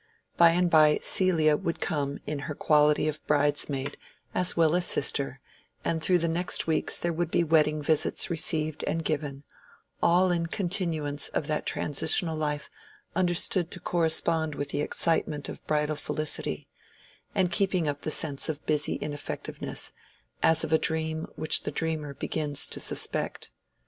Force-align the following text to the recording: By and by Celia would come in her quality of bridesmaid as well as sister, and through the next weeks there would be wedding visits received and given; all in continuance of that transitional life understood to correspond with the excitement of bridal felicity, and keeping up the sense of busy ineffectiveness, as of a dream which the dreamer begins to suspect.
By 0.35 0.49
and 0.53 0.67
by 0.67 0.97
Celia 0.99 1.55
would 1.55 1.79
come 1.79 2.17
in 2.25 2.39
her 2.49 2.55
quality 2.55 3.07
of 3.07 3.23
bridesmaid 3.27 3.97
as 4.33 4.57
well 4.57 4.73
as 4.73 4.87
sister, 4.87 5.39
and 5.85 6.01
through 6.01 6.17
the 6.17 6.27
next 6.27 6.65
weeks 6.65 6.97
there 6.97 7.13
would 7.13 7.29
be 7.29 7.43
wedding 7.43 7.83
visits 7.83 8.27
received 8.27 8.83
and 8.85 9.05
given; 9.05 9.43
all 10.01 10.31
in 10.31 10.47
continuance 10.47 11.27
of 11.27 11.45
that 11.45 11.67
transitional 11.67 12.35
life 12.35 12.67
understood 13.15 13.69
to 13.69 13.79
correspond 13.79 14.55
with 14.55 14.69
the 14.69 14.81
excitement 14.81 15.47
of 15.47 15.63
bridal 15.67 15.95
felicity, 15.97 16.67
and 17.35 17.51
keeping 17.51 17.87
up 17.87 18.01
the 18.01 18.09
sense 18.09 18.49
of 18.49 18.65
busy 18.65 18.95
ineffectiveness, 18.95 19.93
as 20.41 20.63
of 20.63 20.73
a 20.73 20.79
dream 20.79 21.27
which 21.35 21.61
the 21.61 21.69
dreamer 21.69 22.15
begins 22.15 22.65
to 22.65 22.79
suspect. 22.79 23.51